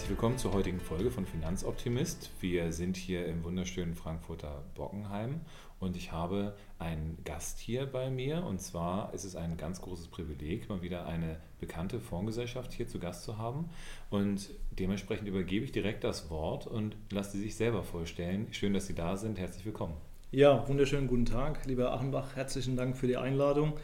[0.00, 2.30] Herzlich willkommen zur heutigen Folge von Finanzoptimist.
[2.40, 5.42] Wir sind hier im wunderschönen Frankfurter Bockenheim
[5.78, 10.08] und ich habe einen Gast hier bei mir und zwar ist es ein ganz großes
[10.08, 13.68] Privileg, mal wieder eine bekannte Fondsgesellschaft hier zu Gast zu haben
[14.08, 18.46] und dementsprechend übergebe ich direkt das Wort und lasse Sie sich selber vorstellen.
[18.52, 19.38] Schön, dass Sie da sind.
[19.38, 19.96] Herzlich willkommen.
[20.30, 22.36] Ja, wunderschönen guten Tag, lieber Achenbach.
[22.36, 23.74] Herzlichen Dank für die Einladung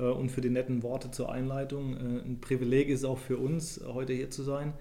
[0.00, 1.94] äh, und für die netten Worte zur Einleitung.
[1.94, 4.72] Äh, ein Privileg ist auch für uns, heute hier zu sein.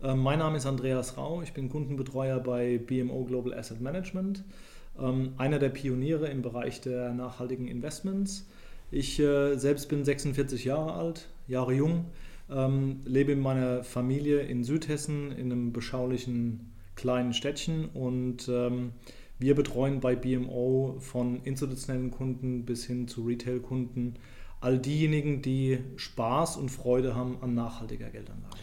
[0.00, 4.44] Ähm, mein Name ist Andreas Rau, ich bin Kundenbetreuer bei BMO Global Asset Management,
[4.98, 8.46] ähm, einer der Pioniere im Bereich der nachhaltigen Investments.
[8.92, 12.04] Ich äh, selbst bin 46 Jahre alt, Jahre jung,
[12.48, 18.48] ähm, lebe in meiner Familie in Südhessen in einem beschaulichen kleinen Städtchen und
[19.40, 24.14] wir betreuen bei BMO von institutionellen Kunden bis hin zu Retail-Kunden
[24.60, 28.56] all diejenigen, die Spaß und Freude haben an nachhaltiger Geldanlage.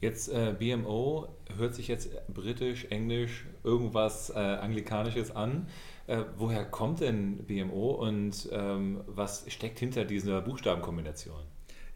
[0.00, 5.68] Jetzt äh, BMO hört sich jetzt britisch, englisch, irgendwas äh, anglikanisches an.
[6.06, 11.40] Äh, woher kommt denn BMO und ähm, was steckt hinter dieser Buchstabenkombination?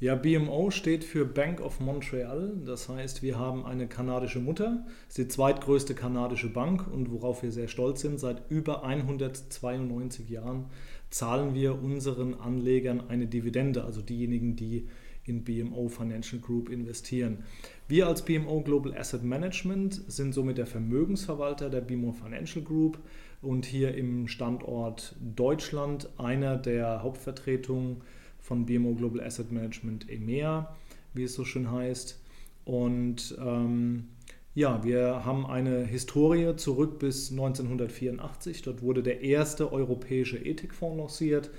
[0.01, 2.53] Ja, BMO steht für Bank of Montreal.
[2.65, 7.51] Das heißt, wir haben eine kanadische Mutter, ist die zweitgrößte kanadische Bank und worauf wir
[7.51, 10.67] sehr stolz sind, seit über 192 Jahren
[11.11, 14.89] zahlen wir unseren Anlegern eine Dividende, also diejenigen, die
[15.29, 17.45] in BMO Financial Group investieren.
[17.87, 22.99] Wir als BMO Global Asset Management sind somit der Vermögensverwalter der BMO Financial Group
[23.43, 27.99] und hier im Standort Deutschland einer der Hauptvertretungen
[28.39, 30.75] von BMO Global Asset Management EMEA,
[31.15, 32.21] wie es so schön heißt.
[32.65, 34.09] Und ähm,
[34.55, 38.63] ja, wir haben eine Historie zurück bis 1984.
[38.63, 41.51] Dort wurde der erste europäische Ethikfonds lanciert,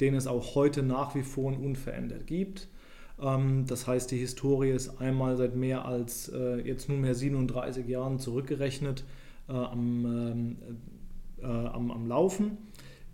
[0.00, 2.68] den es auch heute nach wie vor unverändert gibt.
[3.20, 8.18] Ähm, das heißt, die Historie ist einmal seit mehr als äh, jetzt nunmehr 37 Jahren
[8.18, 9.04] zurückgerechnet
[9.48, 10.56] äh, am, ähm,
[11.42, 12.58] äh, am, am Laufen.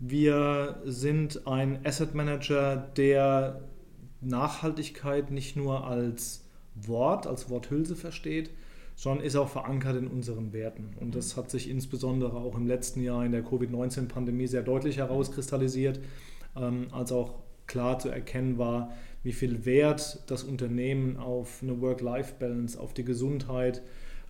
[0.01, 3.61] Wir sind ein Asset Manager, der
[4.21, 8.51] Nachhaltigkeit nicht nur als Wort, als Worthülse versteht,
[8.97, 10.91] sondern ist auch verankert in unseren Werten.
[11.01, 16.01] Und das hat sich insbesondere auch im letzten Jahr in der Covid-19-Pandemie sehr deutlich herauskristallisiert,
[16.57, 17.35] ähm, als auch
[17.67, 18.93] klar zu erkennen war,
[19.23, 23.83] wie viel Wert das Unternehmen auf eine Work-Life-Balance, auf die Gesundheit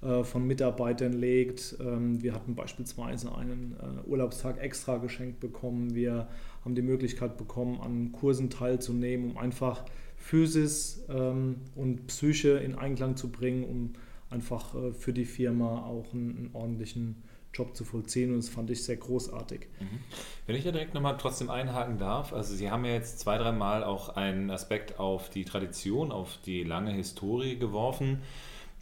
[0.03, 1.77] äh, von Mitarbeitern legt.
[1.81, 5.95] Ähm, wir hatten beispielsweise einen äh, Urlaubstag extra geschenkt bekommen.
[5.95, 6.29] Wir
[6.65, 9.85] haben die Möglichkeit bekommen, an Kursen teilzunehmen, um einfach
[10.17, 13.93] Physis ähm, und Psyche in Einklang zu bringen, um
[14.29, 17.23] einfach äh, für die Firma auch einen, einen ordentlichen
[17.55, 19.67] Job zu vollziehen und das fand ich sehr großartig.
[19.81, 20.01] Mhm.
[20.47, 23.85] Wenn ich da direkt nochmal trotzdem einhaken darf, also Sie haben ja jetzt zwei, dreimal
[23.85, 28.23] auch einen Aspekt auf die Tradition, auf die lange Historie geworfen.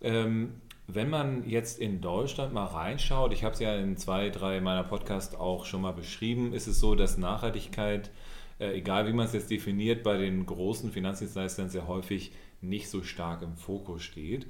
[0.03, 0.55] Ähm,
[0.87, 4.83] wenn man jetzt in Deutschland mal reinschaut, ich habe es ja in zwei, drei meiner
[4.83, 8.11] Podcasts auch schon mal beschrieben, ist es so, dass Nachhaltigkeit,
[8.59, 13.03] äh, egal wie man es jetzt definiert, bei den großen Finanzdienstleistern sehr häufig nicht so
[13.03, 14.47] stark im Fokus steht.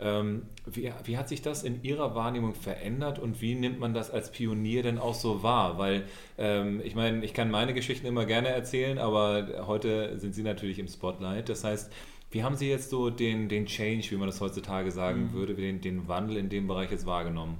[0.00, 4.10] Ähm, wie, wie, hat sich das in Ihrer Wahrnehmung verändert und wie nimmt man das
[4.10, 5.76] als Pionier denn auch so wahr?
[5.78, 6.04] Weil
[6.38, 10.78] ähm, ich meine, ich kann meine Geschichten immer gerne erzählen, aber heute sind Sie natürlich
[10.78, 11.48] im Spotlight.
[11.48, 11.92] Das heißt,
[12.30, 15.32] wie haben Sie jetzt so den, den Change, wie man das heutzutage sagen mhm.
[15.32, 17.58] würde, den, den Wandel in dem Bereich jetzt wahrgenommen?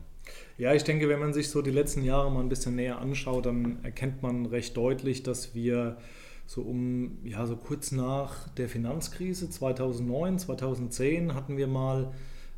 [0.58, 3.46] Ja, ich denke, wenn man sich so die letzten Jahre mal ein bisschen näher anschaut,
[3.46, 5.96] dann erkennt man recht deutlich, dass wir
[6.48, 12.14] so um, ja, so kurz nach der Finanzkrise 2009, 2010 hatten wir mal,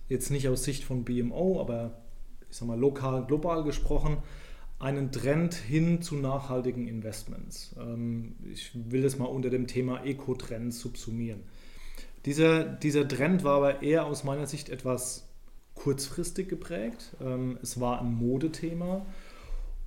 [0.09, 1.99] jetzt nicht aus Sicht von BMO, aber
[2.49, 4.19] ich sag mal lokal, global gesprochen,
[4.78, 7.75] einen Trend hin zu nachhaltigen Investments.
[7.81, 11.41] Ähm, ich will das mal unter dem Thema Eco-Trends subsumieren.
[12.27, 15.28] Dieser, dieser Trend war aber eher aus meiner Sicht etwas
[15.75, 17.16] kurzfristig geprägt.
[17.21, 19.04] Ähm, es war ein Modethema.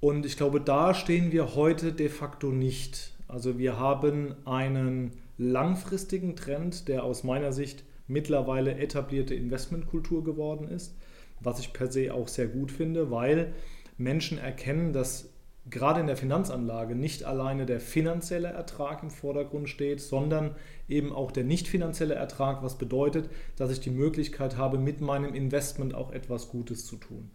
[0.01, 3.12] Und ich glaube, da stehen wir heute de facto nicht.
[3.33, 5.09] Also wir haben einen
[5.39, 10.95] langfristigen Trend, der aus meiner Sicht mittlerweile etablierte Investmentkultur geworden ist,
[11.39, 13.53] was ich per se auch sehr gut finde, weil
[13.97, 15.29] Menschen erkennen, dass
[15.67, 20.55] gerade in der Finanzanlage nicht alleine der finanzielle Ertrag im Vordergrund steht, sondern
[20.87, 25.33] eben auch der nicht finanzielle Ertrag, was bedeutet, dass ich die Möglichkeit habe, mit meinem
[25.33, 27.31] Investment auch etwas Gutes zu tun.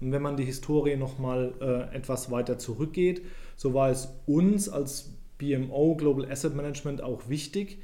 [0.00, 3.20] Und wenn man die Historie nochmal äh, etwas weiter zurückgeht,
[3.56, 7.78] so war es uns als BMO Global Asset Management auch wichtig,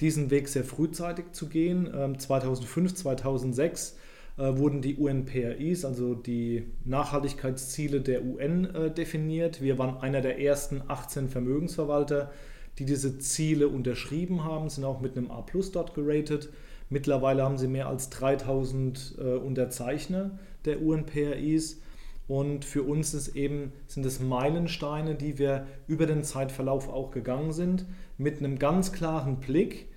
[0.00, 1.86] diesen Weg sehr frühzeitig zu gehen.
[2.18, 3.96] 2005, ähm, 2006
[4.36, 9.62] äh, wurden die UNPRIs, also die Nachhaltigkeitsziele der UN, äh, definiert.
[9.62, 12.32] Wir waren einer der ersten 18 Vermögensverwalter,
[12.78, 16.50] die diese Ziele unterschrieben haben, sind auch mit einem A plus dort geratet.
[16.90, 21.80] Mittlerweile haben sie mehr als 3000 äh, Unterzeichner der UNPRIs.
[22.26, 27.52] Und für uns ist eben, sind es Meilensteine, die wir über den Zeitverlauf auch gegangen
[27.52, 27.84] sind,
[28.16, 29.88] mit einem ganz klaren Blick,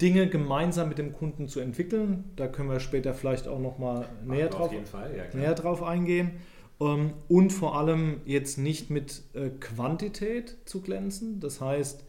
[0.00, 2.24] Dinge gemeinsam mit dem Kunden zu entwickeln.
[2.36, 6.32] Da können wir später vielleicht auch nochmal näher, drauf, ja, näher drauf eingehen.
[6.80, 11.40] Ähm, und vor allem jetzt nicht mit äh, Quantität zu glänzen.
[11.40, 12.04] Das heißt,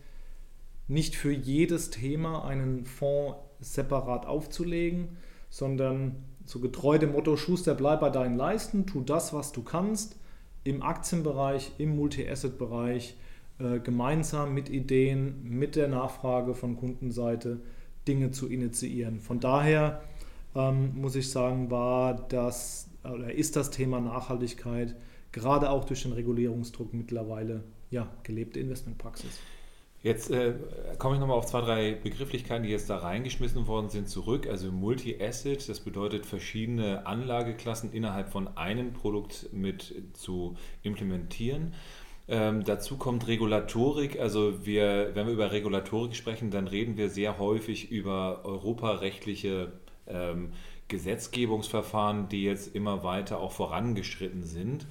[0.88, 5.18] nicht für jedes Thema einen Fonds separat aufzulegen,
[5.50, 10.16] sondern so getreu dem Motto Schuster, bleib bei deinen Leisten, tu das, was du kannst,
[10.64, 13.16] im Aktienbereich, im Multi-Asset-Bereich,
[13.60, 17.60] äh, gemeinsam mit Ideen, mit der Nachfrage von Kundenseite
[18.08, 19.20] Dinge zu initiieren.
[19.20, 20.02] Von daher
[20.56, 24.96] ähm, muss ich sagen, war das oder ist das Thema Nachhaltigkeit
[25.34, 29.40] gerade auch durch den Regulierungsdruck mittlerweile ja, gelebte Investmentpraxis.
[30.04, 30.54] Jetzt äh,
[31.00, 34.48] komme ich nochmal auf zwei, drei Begrifflichkeiten, die jetzt da reingeschmissen worden sind, zurück.
[34.50, 41.74] Also Multi-Asset, das bedeutet verschiedene Anlageklassen innerhalb von einem Produkt mit zu implementieren.
[42.28, 44.20] Ähm, dazu kommt Regulatorik.
[44.20, 49.72] Also wir, wenn wir über Regulatorik sprechen, dann reden wir sehr häufig über europarechtliche
[50.08, 50.52] ähm,
[50.90, 54.86] Gesetzgebungsverfahren, die jetzt immer weiter auch vorangeschritten sind.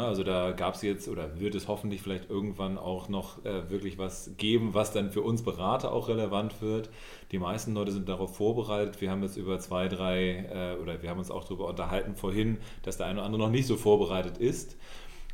[0.00, 3.98] Also da gab es jetzt oder wird es hoffentlich vielleicht irgendwann auch noch äh, wirklich
[3.98, 6.90] was geben, was dann für uns Berater auch relevant wird.
[7.30, 9.00] Die meisten Leute sind darauf vorbereitet.
[9.00, 12.58] Wir haben jetzt über zwei, drei äh, oder wir haben uns auch darüber unterhalten vorhin,
[12.82, 14.76] dass der eine oder andere noch nicht so vorbereitet ist.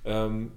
[0.04, 0.52] Ähm,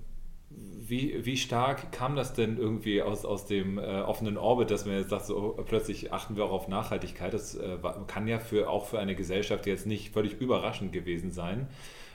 [0.49, 4.95] wie, wie stark kam das denn irgendwie aus, aus dem äh, offenen Orbit, dass man
[4.95, 7.33] jetzt sagt, so oh, plötzlich achten wir auch auf Nachhaltigkeit?
[7.33, 7.77] Das äh,
[8.07, 11.67] kann ja für, auch für eine Gesellschaft jetzt nicht völlig überraschend gewesen sein.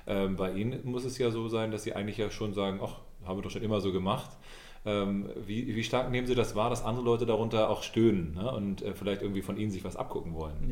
[0.06, 3.00] Ähm, bei Ihnen muss es ja so sein, dass Sie eigentlich ja schon sagen, ach,
[3.24, 4.30] haben wir doch schon immer so gemacht.
[4.84, 8.50] Ähm, wie, wie stark nehmen Sie das wahr, dass andere Leute darunter auch stöhnen ne?
[8.52, 10.70] und äh, vielleicht irgendwie von Ihnen sich was abgucken wollen?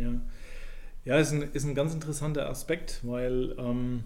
[1.05, 4.05] Ja, ja ist, ein, ist ein ganz interessanter Aspekt, weil ähm,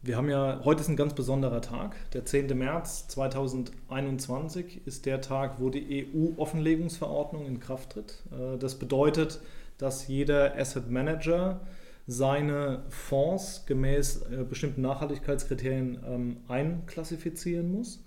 [0.00, 1.96] wir haben ja, heute ist ein ganz besonderer Tag.
[2.12, 2.56] Der 10.
[2.56, 8.22] März 2021 ist der Tag, wo die EU-Offenlegungsverordnung in Kraft tritt.
[8.32, 9.40] Äh, das bedeutet,
[9.76, 11.60] dass jeder Asset Manager
[12.10, 18.02] seine Fonds gemäß äh, bestimmten Nachhaltigkeitskriterien ähm, einklassifizieren muss,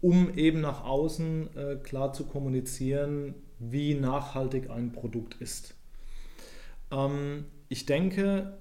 [0.00, 5.76] um eben nach außen äh, klar zu kommunizieren, wie nachhaltig ein Produkt ist.
[6.90, 8.58] Ähm, ich denke,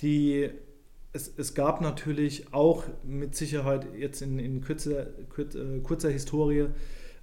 [0.00, 0.48] die,
[1.12, 6.68] es, es, gab natürlich auch mit Sicherheit jetzt in, in kürzer, kurzer, kurzer Historie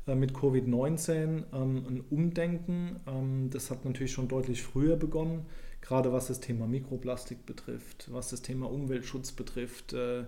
[0.05, 3.49] mit Covid-19 ähm, ein Umdenken.
[3.51, 5.45] Das hat natürlich schon deutlich früher begonnen
[5.81, 9.93] gerade was das Thema Mikroplastik betrifft, was das Thema Umweltschutz betrifft.
[9.93, 10.25] Äh,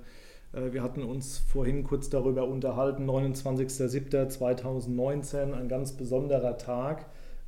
[0.54, 7.07] äh, wir hatten uns vorhin kurz darüber unterhalten, 29.07.2019, ein ganz besonderer Tag.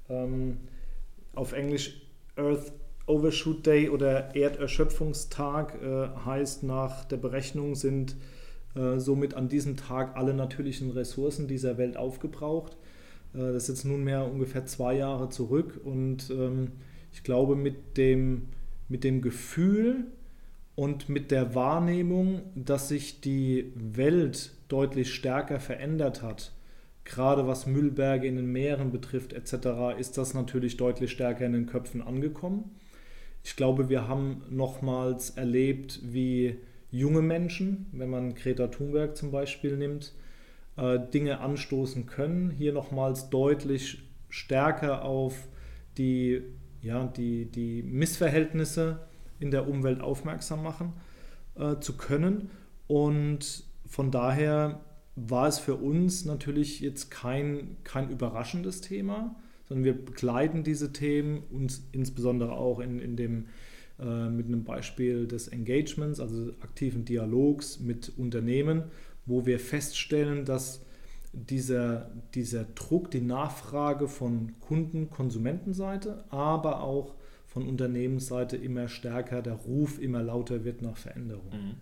[0.10, 0.58] Ähm,
[1.34, 2.02] auf Englisch
[2.36, 2.74] Earth
[3.08, 8.16] Overshoot Day oder Erderschöpfungstag äh, heißt nach der Berechnung sind
[8.96, 12.78] somit an diesem Tag alle natürlichen Ressourcen dieser Welt aufgebraucht.
[13.34, 16.72] das ist jetzt nunmehr ungefähr zwei Jahre zurück und ähm,
[17.12, 18.50] ich glaube, mit dem,
[18.88, 20.06] mit dem Gefühl
[20.76, 26.54] und mit der Wahrnehmung, dass sich die Welt deutlich stärker verändert hat,
[27.04, 31.66] gerade was Müllberge in den Meeren betrifft etc., ist das natürlich deutlich stärker in den
[31.66, 32.72] Köpfen angekommen.
[33.44, 36.58] Ich glaube, wir haben nochmals erlebt, wie
[36.92, 40.14] junge Menschen, wenn man Greta Thunberg zum Beispiel nimmt,
[40.78, 45.48] äh, Dinge anstoßen können, hier nochmals deutlich stärker auf
[45.98, 46.44] die
[46.82, 49.00] ja, die, die Missverhältnisse
[49.40, 50.94] in der Umwelt aufmerksam machen
[51.56, 52.50] äh, zu können.
[52.88, 54.82] Und von daher
[55.16, 59.36] war es für uns natürlich jetzt kein, kein überraschendes Thema,
[59.68, 63.46] sondern wir begleiten diese Themen uns insbesondere auch in, in dem,
[64.00, 68.84] äh, mit einem Beispiel des Engagements, also aktiven Dialogs mit Unternehmen,
[69.26, 70.84] wo wir feststellen, dass
[71.34, 77.16] dieser, dieser Druck, die Nachfrage von Kunden, Konsumentenseite, aber auch
[77.48, 81.50] von Unternehmensseite immer stärker, der Ruf immer lauter wird nach Veränderung.
[81.52, 81.76] Mhm.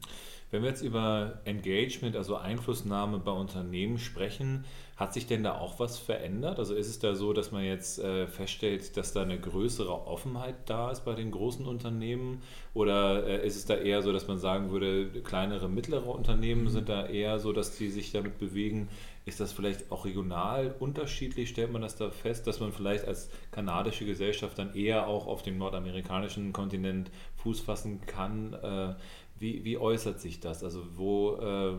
[0.52, 4.66] Wenn wir jetzt über Engagement, also Einflussnahme bei Unternehmen sprechen,
[5.00, 6.60] hat sich denn da auch was verändert?
[6.60, 10.56] Also ist es da so, dass man jetzt äh, feststellt, dass da eine größere Offenheit
[10.66, 12.42] da ist bei den großen Unternehmen?
[12.74, 16.70] Oder äh, ist es da eher so, dass man sagen würde, kleinere, mittlere Unternehmen mhm.
[16.70, 18.90] sind da eher so, dass die sich damit bewegen?
[19.24, 21.48] Ist das vielleicht auch regional unterschiedlich?
[21.48, 25.44] Stellt man das da fest, dass man vielleicht als kanadische Gesellschaft dann eher auch auf
[25.44, 28.54] dem nordamerikanischen Kontinent Fuß fassen kann?
[28.54, 28.96] Äh,
[29.40, 30.62] wie, wie äußert sich das?
[30.62, 31.78] Also wo äh,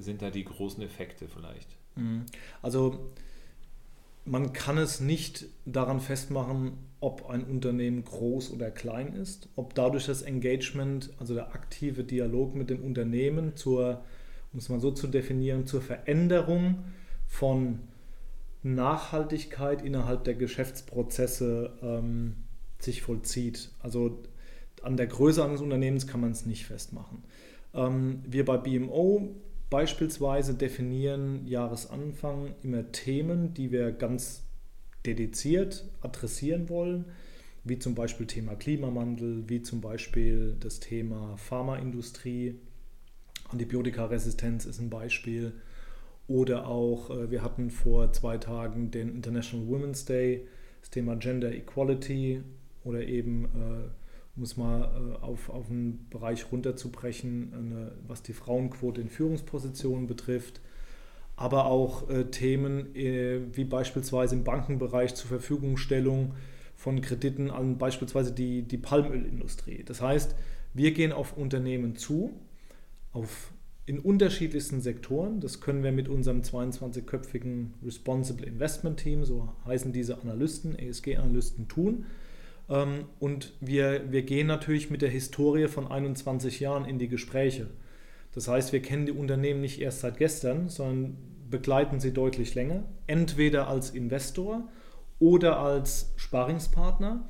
[0.00, 1.81] sind da die großen Effekte vielleicht?
[1.96, 2.26] Mhm.
[2.60, 3.10] Also
[4.24, 10.06] man kann es nicht daran festmachen, ob ein Unternehmen groß oder klein ist, ob dadurch
[10.06, 14.04] das Engagement, also der aktive Dialog mit dem Unternehmen zur,
[14.52, 16.84] um es mal so zu definieren, zur Veränderung
[17.26, 17.80] von
[18.62, 22.36] Nachhaltigkeit innerhalb der Geschäftsprozesse ähm,
[22.78, 23.70] sich vollzieht.
[23.80, 24.22] Also
[24.82, 27.24] an der Größe eines Unternehmens kann man es nicht festmachen.
[27.74, 29.34] Ähm, wir bei BMO
[29.72, 34.42] beispielsweise definieren Jahresanfang immer Themen, die wir ganz
[35.06, 37.06] dediziert adressieren wollen,
[37.64, 42.56] wie zum Beispiel Thema Klimawandel, wie zum Beispiel das Thema Pharmaindustrie,
[43.48, 45.54] Antibiotikaresistenz ist ein Beispiel.
[46.28, 50.46] Oder auch, äh, wir hatten vor zwei Tagen den International Women's Day,
[50.82, 52.42] das Thema Gender Equality
[52.84, 53.88] oder eben, äh,
[54.36, 60.06] um es mal äh, auf, auf einen Bereich runterzubrechen, eine, was die Frauenquote in Führungspositionen
[60.06, 60.60] betrifft.
[61.36, 66.34] Aber auch äh, Themen äh, wie beispielsweise im Bankenbereich zur Verfügungstellung
[66.76, 69.82] von Krediten an beispielsweise die, die Palmölindustrie.
[69.84, 70.34] Das heißt,
[70.74, 72.32] wir gehen auf Unternehmen zu,
[73.12, 73.52] auf
[73.84, 75.40] in unterschiedlichsten Sektoren.
[75.40, 82.06] Das können wir mit unserem 22-köpfigen Responsible Investment Team, so heißen diese Analysten, ESG-Analysten, tun.
[82.68, 87.68] Ähm, und wir, wir gehen natürlich mit der Historie von 21 Jahren in die Gespräche.
[88.34, 91.16] Das heißt, wir kennen die Unternehmen nicht erst seit gestern, sondern
[91.50, 94.68] begleiten sie deutlich länger, entweder als Investor
[95.18, 97.28] oder als Sparingspartner,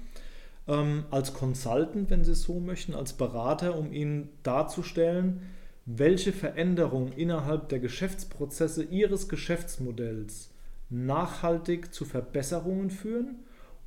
[0.69, 5.43] ähm, als Consultant, wenn Sie es so möchten, als Berater, um Ihnen darzustellen,
[5.85, 10.51] welche Veränderungen innerhalb der Geschäftsprozesse Ihres Geschäftsmodells
[10.89, 13.41] nachhaltig zu Verbesserungen führen.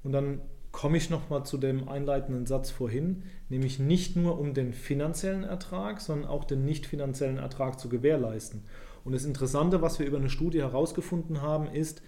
[0.04, 0.42] Und dann
[0.75, 6.01] komme ich nochmal zu dem einleitenden Satz vorhin, nämlich nicht nur um den finanziellen Ertrag,
[6.01, 8.63] sondern auch den nicht finanziellen Ertrag zu gewährleisten.
[9.05, 12.01] Und das Interessante, was wir über eine Studie herausgefunden haben, ist,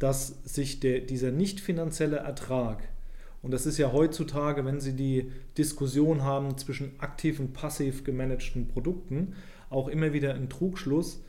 [0.00, 2.88] dass sich der, dieser nicht finanzielle Ertrag
[3.42, 8.66] und das ist ja heutzutage, wenn Sie die Diskussion haben zwischen aktiv und passiv gemanagten
[8.68, 9.34] Produkten,
[9.70, 11.22] auch immer wieder ein Trugschluss.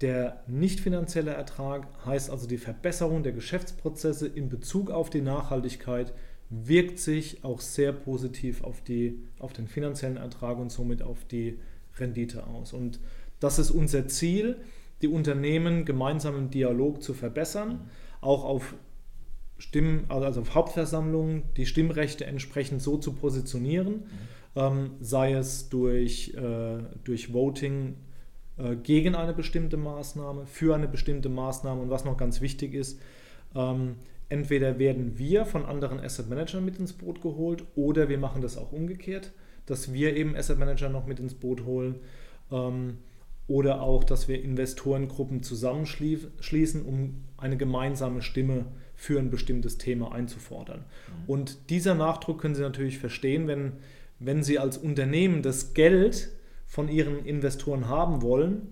[0.00, 6.12] Der nicht finanzielle Ertrag heißt also die Verbesserung der Geschäftsprozesse in Bezug auf die Nachhaltigkeit
[6.50, 11.58] wirkt sich auch sehr positiv auf, die, auf den finanziellen Ertrag und somit auf die
[11.98, 12.72] Rendite aus.
[12.72, 13.00] Und
[13.40, 14.56] das ist unser Ziel,
[15.02, 17.90] die Unternehmen gemeinsam im Dialog zu verbessern,
[18.20, 18.74] auch auf
[19.58, 24.02] Stimmen, also auf Hauptversammlungen die Stimmrechte entsprechend so zu positionieren, mhm.
[24.56, 27.96] ähm, sei es durch, äh, durch Voting
[28.82, 33.00] gegen eine bestimmte Maßnahme, für eine bestimmte Maßnahme und was noch ganz wichtig ist,
[33.54, 33.96] ähm,
[34.28, 38.58] entweder werden wir von anderen Asset Managern mit ins Boot geholt oder wir machen das
[38.58, 39.32] auch umgekehrt,
[39.66, 41.96] dass wir eben Asset Manager noch mit ins Boot holen.
[42.50, 42.98] Ähm,
[43.48, 50.80] oder auch, dass wir Investorengruppen zusammenschließen, um eine gemeinsame Stimme für ein bestimmtes Thema einzufordern.
[50.80, 51.14] Mhm.
[51.26, 53.72] Und dieser Nachdruck können Sie natürlich verstehen, wenn,
[54.18, 56.30] wenn Sie als Unternehmen das Geld
[56.68, 58.68] von Ihren Investoren haben wollen,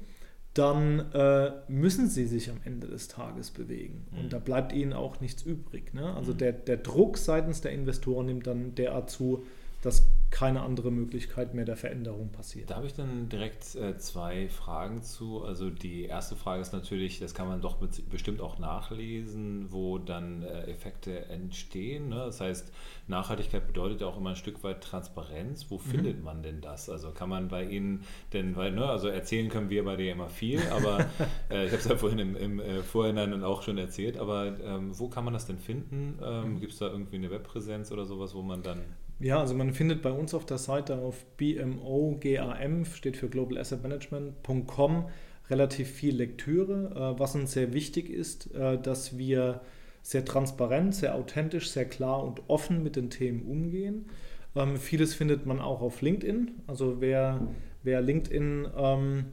[0.54, 4.06] dann äh, müssen sie sich am Ende des Tages bewegen.
[4.10, 4.18] Mhm.
[4.18, 5.92] Und da bleibt ihnen auch nichts übrig.
[5.92, 6.14] Ne?
[6.14, 6.38] Also mhm.
[6.38, 9.44] der, der Druck seitens der Investoren nimmt dann derart zu,
[9.82, 12.70] dass keine andere Möglichkeit mehr der Veränderung passiert.
[12.70, 15.42] Da habe ich dann direkt äh, zwei Fragen zu.
[15.44, 17.76] Also die erste Frage ist natürlich, das kann man doch
[18.10, 22.08] bestimmt auch nachlesen, wo dann äh, Effekte entstehen.
[22.08, 22.16] Ne?
[22.16, 22.72] Das heißt,
[23.06, 25.66] Nachhaltigkeit bedeutet ja auch immer ein Stück weit Transparenz.
[25.70, 25.82] Wo mhm.
[25.82, 26.90] findet man denn das?
[26.90, 30.28] Also kann man bei Ihnen denn, weil, ne, also erzählen können wir bei dir immer
[30.28, 31.06] viel, aber
[31.50, 34.98] äh, ich habe es ja vorhin im, im äh, Vorhinein auch schon erzählt, aber ähm,
[34.98, 36.18] wo kann man das denn finden?
[36.22, 36.60] Ähm, mhm.
[36.60, 38.82] Gibt es da irgendwie eine Webpräsenz oder sowas, wo man dann
[39.18, 43.82] ja, also man findet bei uns auf der Seite auf bmogam, steht für Global Asset
[43.82, 45.08] Management.com,
[45.48, 47.14] relativ viel Lektüre.
[47.16, 49.62] Äh, was uns sehr wichtig ist, äh, dass wir
[50.02, 54.06] sehr transparent, sehr authentisch, sehr klar und offen mit den Themen umgehen.
[54.54, 56.50] Ähm, vieles findet man auch auf LinkedIn.
[56.66, 57.40] Also wer,
[57.82, 59.24] wer LinkedIn ähm,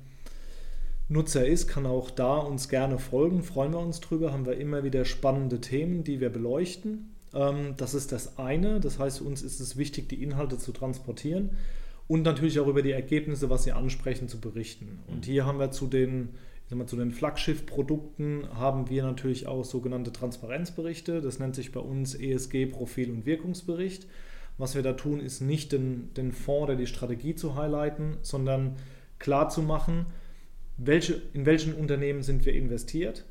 [1.10, 3.44] Nutzer ist, kann auch da uns gerne folgen.
[3.44, 4.32] Freuen wir uns drüber.
[4.32, 7.13] Haben wir immer wieder spannende Themen, die wir beleuchten.
[7.34, 8.80] Ähm, das ist das eine.
[8.80, 11.52] Das heißt, für uns ist es wichtig, die Inhalte zu transportieren
[12.08, 15.00] und natürlich auch über die Ergebnisse, was Sie ansprechen, zu berichten.
[15.08, 15.24] Und mhm.
[15.24, 16.30] hier haben wir zu den,
[16.70, 21.22] mal, zu den Flaggschiff-Produkten haben wir natürlich auch sogenannte Transparenzberichte.
[21.22, 24.08] Das nennt sich bei uns ESG Profil- und Wirkungsbericht.
[24.58, 28.76] Was wir da tun, ist nicht den, den Fonds oder die Strategie zu highlighten, sondern
[29.18, 30.06] klar zu machen,
[30.78, 33.26] welche, in welchen Unternehmen sind wir investiert,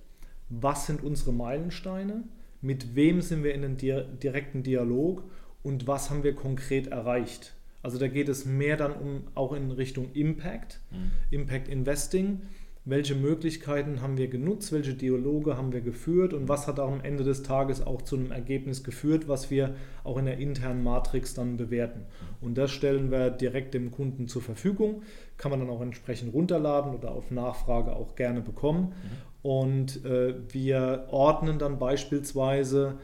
[0.48, 2.24] was sind unsere Meilensteine,
[2.62, 5.24] mit wem sind wir in den direkten Dialog
[5.62, 7.54] und was haben wir konkret erreicht.
[7.82, 11.10] Also da geht es mehr dann um auch in Richtung Impact, mhm.
[11.30, 12.42] Impact Investing.
[12.84, 17.22] welche Möglichkeiten haben wir genutzt, welche Dialoge haben wir geführt und was hat am Ende
[17.22, 21.56] des Tages auch zu einem Ergebnis geführt, was wir auch in der internen Matrix dann
[21.56, 22.00] bewerten.
[22.40, 25.02] Und das stellen wir direkt dem Kunden zur Verfügung,
[25.36, 28.88] kann man dann auch entsprechend runterladen oder auf Nachfrage auch gerne bekommen.
[28.88, 29.31] Mhm.
[29.42, 32.98] Und äh, wir ordnen dann beispielsweise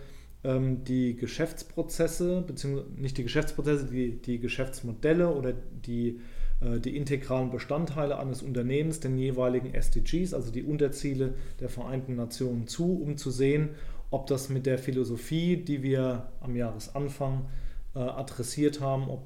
[0.44, 6.20] ähm, die Geschäftsprozesse, beziehungsweise nicht die Geschäftsprozesse, die, die Geschäftsmodelle oder die
[6.60, 12.66] äh, die integralen Bestandteile eines Unternehmens den jeweiligen SDGs, also die Unterziele der Vereinten Nationen
[12.66, 13.70] zu, um zu sehen,
[14.10, 17.46] ob das mit der Philosophie, die wir am Jahresanfang
[17.94, 19.22] äh, adressiert haben, ob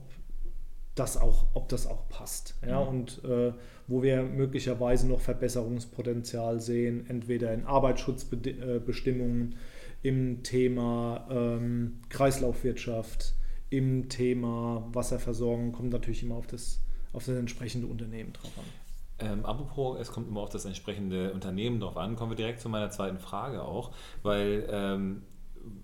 [0.94, 2.56] das auch, ob das auch passt.
[2.66, 2.82] Ja?
[2.82, 2.88] Mhm.
[2.88, 3.52] Und äh,
[3.86, 9.56] wo wir möglicherweise noch Verbesserungspotenzial sehen, entweder in Arbeitsschutzbestimmungen,
[10.02, 13.34] im Thema ähm, Kreislaufwirtschaft,
[13.70, 16.80] im Thema Wasserversorgung, kommt natürlich immer auf das
[17.12, 18.64] auf das entsprechende Unternehmen drauf an.
[19.18, 22.68] Ähm, apropos, es kommt immer auf das entsprechende Unternehmen drauf an, kommen wir direkt zu
[22.68, 25.22] meiner zweiten Frage auch, weil ähm,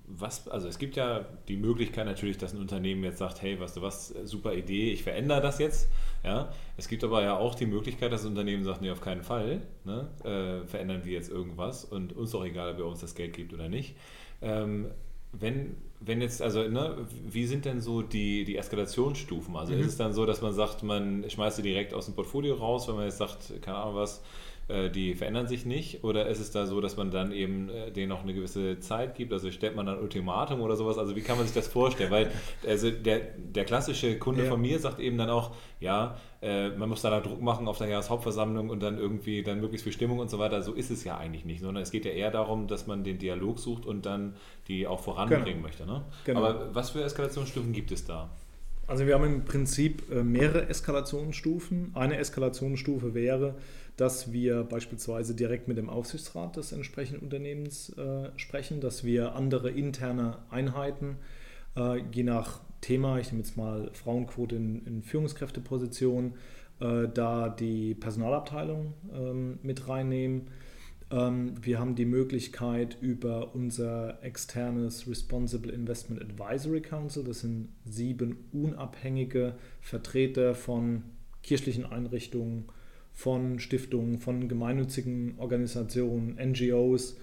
[0.06, 3.76] was, also es gibt ja die Möglichkeit natürlich, dass ein Unternehmen jetzt sagt, hey, weißt
[3.76, 5.88] du was, super Idee, ich verändere das jetzt.
[6.24, 9.22] Ja, es gibt aber ja auch die Möglichkeit, dass das Unternehmen sagt, nee, auf keinen
[9.22, 13.14] Fall, ne, äh, verändern wir jetzt irgendwas und uns doch egal, ob ihr uns das
[13.14, 13.94] Geld gibt oder nicht.
[14.42, 14.88] Ähm,
[15.32, 19.56] wenn, wenn jetzt, also, ne, wie sind denn so die, die Eskalationsstufen?
[19.56, 19.80] Also mhm.
[19.80, 22.88] ist es dann so, dass man sagt, man schmeißt sie direkt aus dem Portfolio raus,
[22.88, 24.22] wenn man jetzt sagt, keine Ahnung was,
[24.90, 26.04] die verändern sich nicht?
[26.04, 29.14] Oder ist es da so, dass man dann eben äh, denen noch eine gewisse Zeit
[29.14, 29.32] gibt?
[29.32, 30.98] Also stellt man dann Ultimatum oder sowas?
[30.98, 32.10] Also wie kann man sich das vorstellen?
[32.10, 32.30] Weil
[32.66, 34.50] also der, der klassische Kunde ja.
[34.50, 37.88] von mir sagt eben dann auch, ja, äh, man muss da Druck machen auf der
[37.88, 40.60] Jahreshauptversammlung und dann irgendwie dann möglichst viel Stimmung und so weiter.
[40.60, 43.18] So ist es ja eigentlich nicht, sondern es geht ja eher darum, dass man den
[43.18, 44.36] Dialog sucht und dann
[44.68, 45.62] die auch voranbringen genau.
[45.62, 45.86] möchte.
[45.86, 46.04] Ne?
[46.24, 46.40] Genau.
[46.44, 48.28] Aber was für Eskalationsstufen gibt es da?
[48.88, 51.92] Also wir haben im Prinzip mehrere Eskalationsstufen.
[51.94, 53.54] Eine Eskalationsstufe wäre,
[53.98, 59.70] dass wir beispielsweise direkt mit dem Aufsichtsrat des entsprechenden Unternehmens äh, sprechen, dass wir andere
[59.70, 61.16] interne Einheiten,
[61.76, 66.34] äh, je nach Thema, ich nehme jetzt mal Frauenquote in, in Führungskräftepositionen,
[66.80, 70.46] äh, da die Personalabteilung ähm, mit reinnehmen.
[71.10, 78.48] Ähm, wir haben die Möglichkeit über unser externes Responsible Investment Advisory Council, das sind sieben
[78.52, 81.04] unabhängige Vertreter von
[81.42, 82.64] kirchlichen Einrichtungen,
[83.12, 87.16] von Stiftungen, von gemeinnützigen Organisationen, NGOs,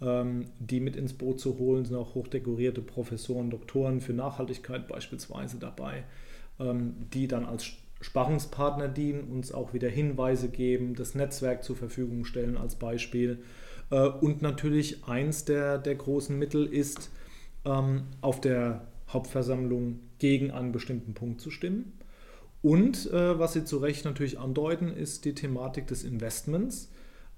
[0.00, 5.58] ähm, die mit ins Boot zu holen, sind auch hochdekorierte Professoren, Doktoren für Nachhaltigkeit beispielsweise
[5.58, 6.04] dabei,
[6.60, 7.72] ähm, die dann als
[8.02, 13.42] Sparringspartner dienen, uns auch wieder Hinweise geben, das Netzwerk zur Verfügung stellen als Beispiel.
[13.90, 17.10] Äh, und natürlich eins der, der großen Mittel ist,
[17.64, 21.92] ähm, auf der Hauptversammlung gegen einen bestimmten Punkt zu stimmen.
[22.60, 26.90] Und äh, was Sie zu Recht natürlich andeuten, ist die Thematik des Investments.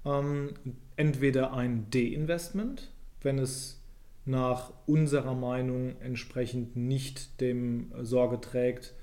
[0.03, 0.53] Ähm,
[0.97, 3.81] entweder ein De-Investment, wenn es
[4.25, 8.93] nach unserer Meinung entsprechend nicht dem Sorge trägt,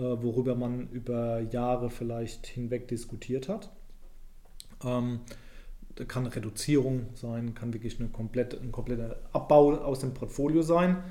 [0.00, 3.70] worüber man über Jahre vielleicht hinweg diskutiert hat.
[4.84, 5.20] Ähm,
[5.94, 11.02] da kann Reduzierung sein, kann wirklich eine komplette, ein kompletter Abbau aus dem Portfolio sein.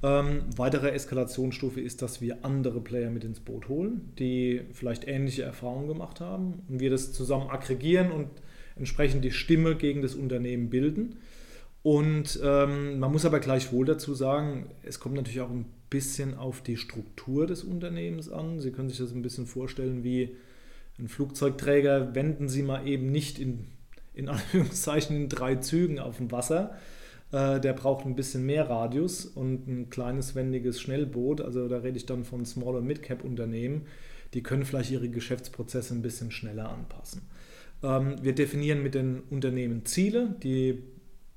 [0.00, 5.42] Ähm, weitere Eskalationsstufe ist, dass wir andere Player mit ins Boot holen, die vielleicht ähnliche
[5.42, 8.28] Erfahrungen gemacht haben und wir das zusammen aggregieren und
[8.76, 11.16] entsprechend die Stimme gegen das Unternehmen bilden.
[11.82, 16.62] Und ähm, man muss aber gleichwohl dazu sagen, es kommt natürlich auch ein bisschen auf
[16.62, 18.60] die Struktur des Unternehmens an.
[18.60, 20.36] Sie können sich das ein bisschen vorstellen wie
[20.98, 23.66] ein Flugzeugträger, wenden Sie mal eben nicht in,
[24.14, 26.76] in Anführungszeichen in drei Zügen auf dem Wasser,
[27.32, 31.40] äh, der braucht ein bisschen mehr Radius und ein kleines, wendiges Schnellboot.
[31.40, 33.86] Also da rede ich dann von Small- und Mid-Cap-Unternehmen.
[34.34, 37.22] Die können vielleicht ihre Geschäftsprozesse ein bisschen schneller anpassen.
[37.82, 40.82] Ähm, wir definieren mit den Unternehmen Ziele, die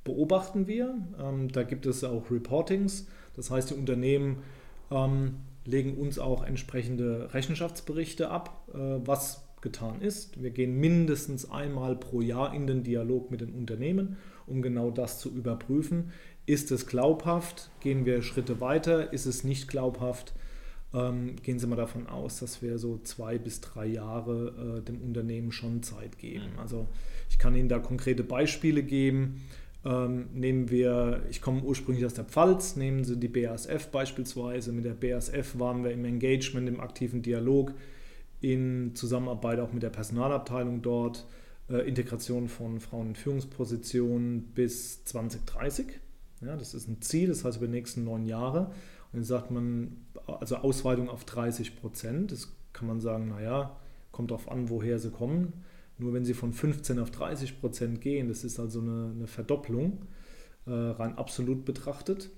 [0.04, 0.96] beobachten wir.
[1.20, 3.08] Ähm, da gibt es auch Reportings.
[3.36, 4.44] Das heißt, die Unternehmen
[4.90, 10.42] ähm, legen uns auch entsprechende Rechenschaftsberichte ab, äh, was getan ist.
[10.42, 14.18] Wir gehen mindestens einmal pro Jahr in den Dialog mit den Unternehmen
[14.52, 16.12] um genau das zu überprüfen.
[16.46, 17.70] Ist es glaubhaft?
[17.80, 19.14] Gehen wir Schritte weiter?
[19.14, 20.34] Ist es nicht glaubhaft?
[20.94, 25.02] Ähm, gehen Sie mal davon aus, dass wir so zwei bis drei Jahre äh, dem
[25.02, 26.52] Unternehmen schon Zeit geben.
[26.54, 26.60] Mhm.
[26.60, 26.88] Also
[27.30, 29.42] ich kann Ihnen da konkrete Beispiele geben.
[29.84, 34.72] Ähm, nehmen wir, ich komme ursprünglich aus der Pfalz, nehmen Sie die BASF beispielsweise.
[34.72, 37.74] Mit der BASF waren wir im Engagement, im aktiven Dialog,
[38.42, 41.26] in Zusammenarbeit auch mit der Personalabteilung dort.
[41.70, 45.88] Äh, Integration von Frauen in Führungspositionen bis 2030.
[46.42, 48.68] Ja, das ist ein Ziel, das heißt über die nächsten neun Jahre.
[49.12, 52.32] Und dann sagt man, also Ausweitung auf 30 Prozent.
[52.32, 53.78] Das kann man sagen, naja,
[54.12, 55.54] kommt darauf an, woher sie kommen.
[56.02, 60.00] Nur wenn sie von 15 auf 30 Prozent gehen, das ist also eine, eine Verdopplung,
[60.66, 62.32] äh, rein absolut betrachtet,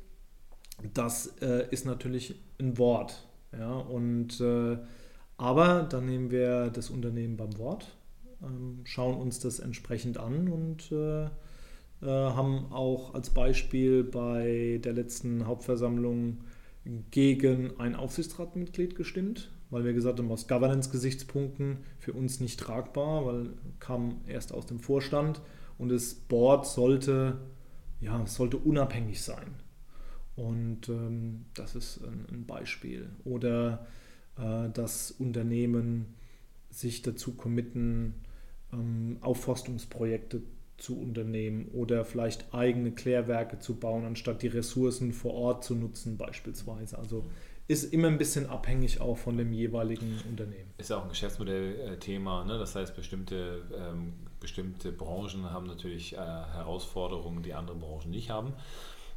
[0.93, 3.25] das äh, ist natürlich ein Wort.
[3.53, 3.73] Ja?
[3.73, 4.77] Und, äh,
[5.37, 7.95] aber dann nehmen wir das Unternehmen beim Wort,
[8.41, 11.29] ähm, schauen uns das entsprechend an und äh, äh,
[12.01, 16.41] haben auch als Beispiel bei der letzten Hauptversammlung
[17.11, 23.49] gegen ein Aufsichtsratmitglied gestimmt, weil wir gesagt haben, aus Governance-Gesichtspunkten für uns nicht tragbar, weil
[23.79, 25.41] kam erst aus dem Vorstand
[25.77, 27.39] und das Board sollte,
[27.99, 29.55] ja, sollte unabhängig sein.
[30.35, 33.09] Und ähm, das ist ein, ein Beispiel.
[33.23, 33.85] Oder
[34.37, 36.13] äh, das Unternehmen
[36.69, 38.15] sich dazu committen,
[38.71, 40.41] ähm, Aufforstungsprojekte
[40.77, 46.17] zu unternehmen oder vielleicht eigene Klärwerke zu bauen, anstatt die Ressourcen vor Ort zu nutzen
[46.17, 46.97] beispielsweise.
[46.97, 47.25] Also
[47.67, 50.73] ist immer ein bisschen abhängig auch von dem jeweiligen Unternehmen.
[50.77, 52.43] Ist ja auch ein Geschäftsmodellthema.
[52.43, 52.57] Ne?
[52.57, 58.53] Das heißt, bestimmte, ähm, bestimmte Branchen haben natürlich äh, Herausforderungen, die andere Branchen nicht haben.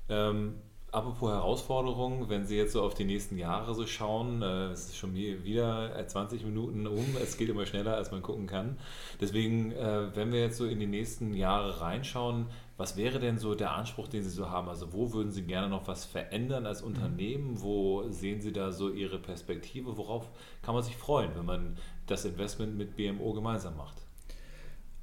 [0.08, 0.54] Ähm,
[0.92, 4.96] Apropos Herausforderungen, wenn Sie jetzt so auf die nächsten Jahre so schauen, äh, es ist
[4.96, 8.78] schon wieder 20 Minuten um, es geht immer schneller, als man gucken kann.
[9.20, 13.54] Deswegen, äh, wenn wir jetzt so in die nächsten Jahre reinschauen, was wäre denn so
[13.54, 14.68] der Anspruch, den Sie so haben?
[14.68, 16.88] Also wo würden Sie gerne noch was verändern als mhm.
[16.88, 17.62] Unternehmen?
[17.62, 19.96] Wo sehen Sie da so Ihre Perspektive?
[19.96, 20.28] Worauf
[20.62, 24.02] kann man sich freuen, wenn man das Investment mit BMO gemeinsam macht?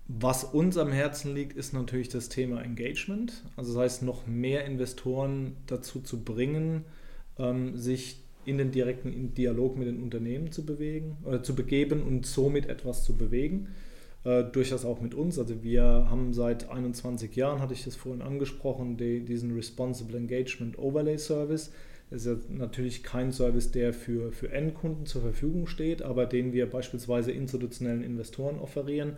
[0.07, 3.43] Was uns am Herzen liegt, ist natürlich das Thema Engagement.
[3.55, 6.85] Also das heißt, noch mehr Investoren dazu zu bringen,
[7.39, 12.25] ähm, sich in den direkten Dialog mit den Unternehmen zu bewegen oder zu begeben und
[12.25, 13.69] somit etwas zu bewegen.
[14.23, 15.37] Äh, durchaus auch mit uns.
[15.37, 20.77] Also wir haben seit 21 Jahren, hatte ich das vorhin angesprochen, die, diesen Responsible Engagement
[20.77, 21.71] Overlay Service.
[22.09, 26.53] Das ist ja natürlich kein Service, der für, für Endkunden zur Verfügung steht, aber den
[26.53, 29.17] wir beispielsweise institutionellen Investoren offerieren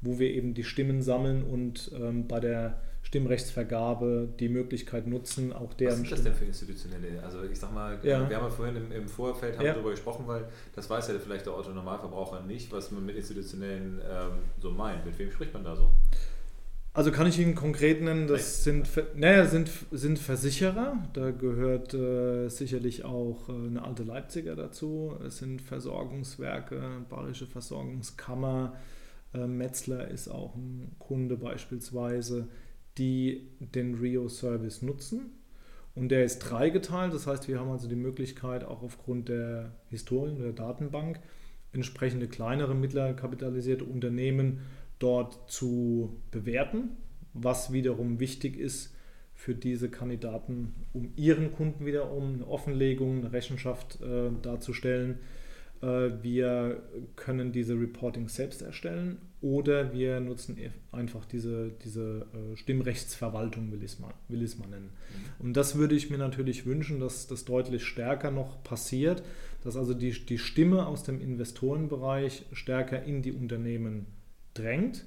[0.00, 5.72] wo wir eben die Stimmen sammeln und ähm, bei der Stimmrechtsvergabe die Möglichkeit nutzen, auch
[5.74, 6.00] deren.
[6.00, 7.22] Was ist das denn für institutionelle?
[7.22, 8.28] Also ich sag mal, ja.
[8.28, 9.74] wir haben ja vorhin im, im Vorfeld haben ja.
[9.74, 14.32] darüber gesprochen, weil das weiß ja vielleicht der Autonormalverbraucher nicht, was man mit institutionellen ähm,
[14.60, 15.06] so meint.
[15.06, 15.88] Mit wem spricht man da so?
[16.94, 22.48] Also kann ich Ihnen konkret nennen, das sind, naja, sind, sind Versicherer, da gehört äh,
[22.48, 28.74] sicherlich auch äh, eine alte Leipziger dazu, es sind Versorgungswerke, Bayerische Versorgungskammer,
[29.34, 32.48] äh, Metzler ist auch ein Kunde beispielsweise,
[32.98, 35.32] die den Rio-Service nutzen.
[35.94, 40.38] Und der ist dreigeteilt, das heißt, wir haben also die Möglichkeit, auch aufgrund der Historien
[40.38, 41.20] der Datenbank
[41.72, 44.60] entsprechende kleinere, mittler kapitalisierte Unternehmen
[44.98, 46.90] dort zu bewerten,
[47.32, 48.94] was wiederum wichtig ist
[49.34, 55.18] für diese Kandidaten, um ihren Kunden wiederum eine Offenlegung, eine Rechenschaft äh, darzustellen
[55.82, 56.82] äh, wir
[57.16, 63.82] können diese Reporting selbst erstellen oder wir nutzen e- einfach diese, diese äh, Stimmrechtsverwaltung, will
[63.82, 64.90] ich es mal, will ich mal nennen.
[64.90, 65.46] Mhm.
[65.46, 69.22] Und das würde ich mir natürlich wünschen, dass das deutlich stärker noch passiert,
[69.62, 74.06] dass also die, die Stimme aus dem Investorenbereich stärker in die Unternehmen
[74.54, 75.04] drängt,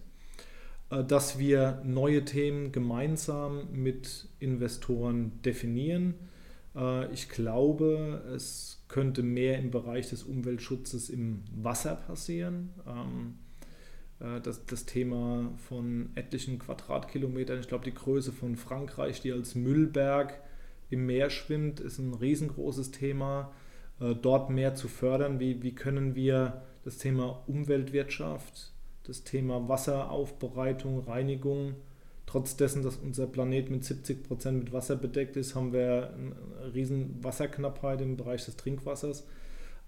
[0.92, 6.16] äh, dass wir neue Themen gemeinsam mit Investoren definieren.
[7.12, 12.70] Ich glaube, es könnte mehr im Bereich des Umweltschutzes im Wasser passieren.
[14.20, 19.56] Äh, das, das Thema von etlichen Quadratkilometern, ich glaube die Größe von Frankreich, die als
[19.56, 20.40] Müllberg
[20.90, 23.52] im Meer schwimmt, ist ein riesengroßes Thema.
[24.00, 31.00] Äh, dort mehr zu fördern, wie, wie können wir das Thema Umweltwirtschaft, das Thema Wasseraufbereitung,
[31.00, 31.76] Reinigung
[32.30, 36.76] Trotz dessen, dass unser Planet mit 70 Prozent mit Wasser bedeckt ist, haben wir eine
[36.76, 39.26] riesen Wasserknappheit im Bereich des Trinkwassers.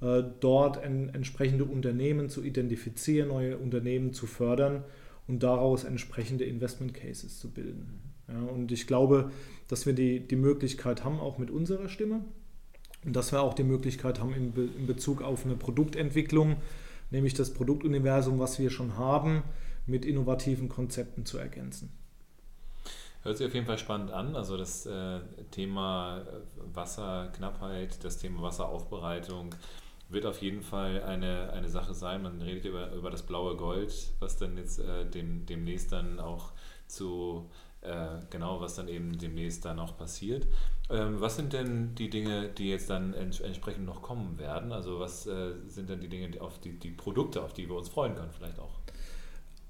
[0.02, 4.84] Äh, dort entsprechende Unternehmen zu identifizieren, neue Unternehmen zu fördern
[5.28, 8.02] und daraus entsprechende Investment Cases zu bilden.
[8.28, 9.32] Ja, und ich glaube,
[9.68, 12.22] dass wir die, die Möglichkeit haben, auch mit unserer Stimme,
[13.06, 16.58] und dass wir auch die Möglichkeit haben in, Be in Bezug auf eine Produktentwicklung,
[17.12, 19.44] nämlich das Produktuniversum, was wir schon haben,
[19.86, 21.92] mit innovativen Konzepten zu ergänzen.
[23.24, 24.36] Hört sich auf jeden Fall spannend an.
[24.36, 25.20] Also das äh,
[25.52, 26.26] Thema
[26.74, 29.54] Wasserknappheit, das Thema Wasseraufbereitung
[30.12, 32.24] wird auf jeden Fall eine, eine Sache sein.
[32.24, 36.52] Man redet über, über das blaue Gold, was dann jetzt äh, dem, demnächst dann auch
[36.88, 37.50] zu,
[37.82, 40.48] äh, genau, was dann eben demnächst dann auch passiert.
[40.90, 44.72] Ähm, was sind denn die Dinge, die jetzt dann ents entsprechend noch kommen werden?
[44.72, 47.90] Also was äh, sind denn die Dinge, auf die, die Produkte, auf die wir uns
[47.90, 48.80] freuen können vielleicht auch?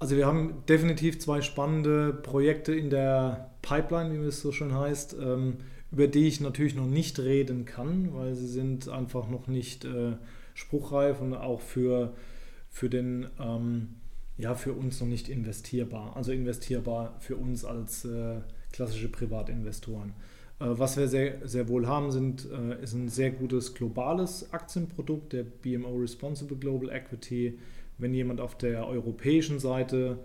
[0.00, 5.14] Also wir haben definitiv zwei spannende Projekte in der Pipeline, wie es so schön heißt,
[5.14, 5.58] ähm,
[5.92, 10.16] über die ich natürlich noch nicht reden kann, weil sie sind einfach noch nicht äh,
[10.54, 12.14] spruchreif und auch für,
[12.68, 13.96] für den ähm,
[14.38, 16.16] Ja, für uns noch nicht investierbar.
[16.16, 18.40] Also investierbar für uns als äh,
[18.72, 20.14] klassische Privatinvestoren.
[20.58, 25.32] Äh, was wir sehr, sehr wohl haben, sind, äh, ist ein sehr gutes globales Aktienprodukt,
[25.34, 27.58] der BMO Responsible Global Equity.
[27.98, 30.18] Wenn jemand auf der europäischen Seite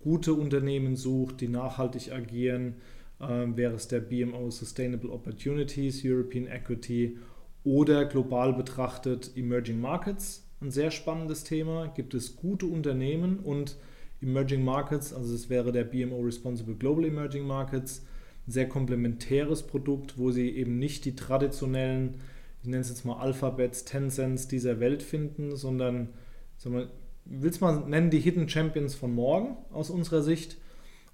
[0.00, 2.74] gute Unternehmen sucht, die nachhaltig agieren,
[3.18, 7.18] wäre es der BMO Sustainable Opportunities European Equity
[7.64, 10.48] oder global betrachtet Emerging Markets.
[10.60, 11.88] Ein sehr spannendes Thema.
[11.94, 13.76] Gibt es gute Unternehmen und
[14.22, 18.06] Emerging Markets, also es wäre der BMO Responsible Global Emerging Markets,
[18.46, 22.16] ein sehr komplementäres Produkt, wo sie eben nicht die traditionellen,
[22.62, 26.10] ich nenne es jetzt mal Alphabets, Tencents dieser Welt finden, sondern,
[26.56, 26.88] sondern
[27.24, 30.56] will es mal nennen, die Hidden Champions von morgen aus unserer Sicht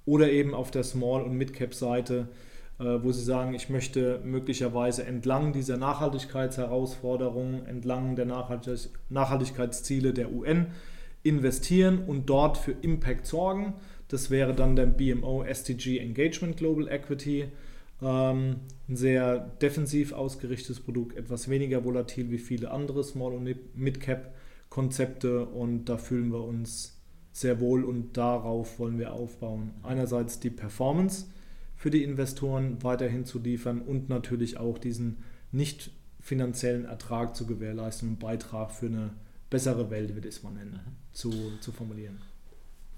[0.09, 2.29] oder eben auf der Small- und Mid-Cap-Seite,
[2.79, 8.25] äh, wo sie sagen, ich möchte möglicherweise entlang dieser Nachhaltigkeitsherausforderungen, entlang der
[9.11, 10.69] Nachhaltigkeitsziele der UN
[11.23, 13.75] investieren und dort für Impact sorgen.
[14.09, 17.49] Das wäre dann der BMO SDG Engagement Global Equity.
[18.01, 25.45] Ähm, ein sehr defensiv ausgerichtetes Produkt, etwas weniger volatil wie viele andere Small- und Mid-Cap-Konzepte
[25.45, 26.98] und da fühlen wir uns
[27.33, 29.73] sehr wohl und darauf wollen wir aufbauen.
[29.83, 31.27] Einerseits die Performance
[31.77, 35.19] für die Investoren weiterhin zu liefern und natürlich auch diesen
[35.53, 39.11] nicht finanziellen Ertrag zu gewährleisten und Beitrag für eine
[39.51, 40.97] bessere Welt, wie das man nennen, mhm.
[41.13, 42.19] zu, zu formulieren.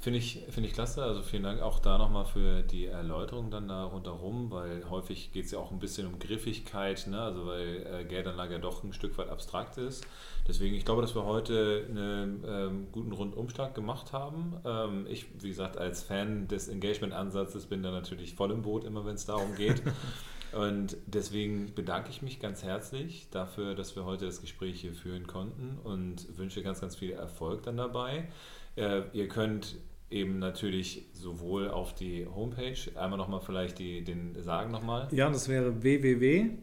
[0.00, 1.02] Finde ich, finde ich klasse.
[1.02, 5.44] Also vielen Dank auch da nochmal für die Erläuterung dann da rundherum, weil häufig geht
[5.44, 7.20] es ja auch ein bisschen um Griffigkeit, ne?
[7.20, 10.06] also weil äh, Geldanlage ja doch ein Stück weit abstrakt ist.
[10.48, 14.56] Deswegen, ich glaube, dass wir heute einen ähm, guten Rundumschlag gemacht haben.
[14.64, 19.04] Ähm, ich, wie gesagt, als Fan des Engagement-Ansatzes bin da natürlich voll im Boot, immer
[19.04, 19.82] wenn es darum geht.
[20.52, 25.28] Und deswegen bedanke ich mich ganz herzlich dafür, dass wir heute das Gespräch hier führen
[25.28, 28.26] konnten und wünsche ganz, ganz viel Erfolg dann dabei.
[28.74, 29.76] Äh, ihr könnt
[30.10, 35.08] eben natürlich sowohl auf die Homepage, einmal nochmal vielleicht die, den Sagen nochmal.
[35.12, 36.60] Ja, das wäre www.bmogam,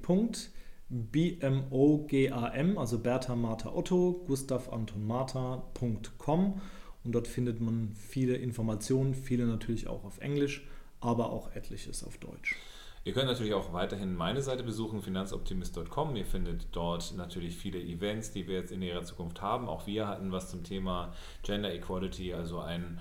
[2.78, 6.62] also Bertha Martha Otto, Gustav Anton Martha.com
[7.04, 10.68] und dort findet man viele Informationen, viele natürlich auch auf Englisch,
[11.00, 12.56] aber auch etliches auf Deutsch.
[13.06, 16.18] Ihr könnt natürlich auch weiterhin meine Seite besuchen, finanzoptimist.com.
[16.18, 19.70] Ihr findet dort natürlich viele Events, die wir jetzt in ihrer Zukunft haben.
[19.70, 23.00] Auch wir hatten was zum Thema Gender Equality, also ein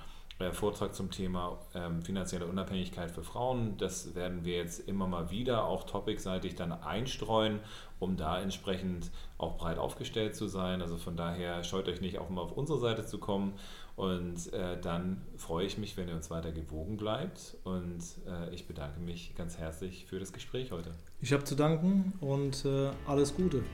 [0.53, 3.77] Vortrag zum Thema ähm, finanzielle Unabhängigkeit für Frauen.
[3.79, 7.61] Das werden wir jetzt immer mal wieder auch topicseitig dann einstreuen,
[7.99, 10.83] um da entsprechend auch breit aufgestellt zu sein.
[10.83, 13.55] Also von daher scheut euch nicht auch mal auf unsere Seite zu kommen.
[13.97, 17.57] Und äh, dann freue ich mich, wenn ihr uns weiter gewogen bleibt.
[17.65, 20.91] Und äh, ich bedanke mich ganz herzlich für das Gespräch heute.
[21.23, 23.65] Ich habe zu danken und äh, alles Gute.